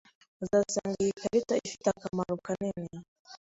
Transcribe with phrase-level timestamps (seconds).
[0.43, 2.95] Uzasanga iyi karita ifite akamaro kanini.